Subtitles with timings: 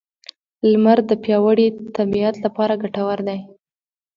[0.71, 1.67] لمر د پیاوړې
[1.97, 3.39] طبیعت لپاره ګټور دی.